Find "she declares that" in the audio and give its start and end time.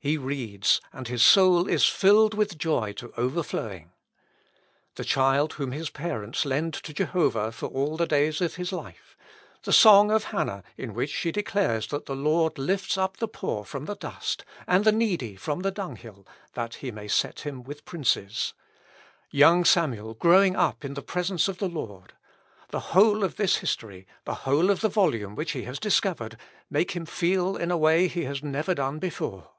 11.10-12.06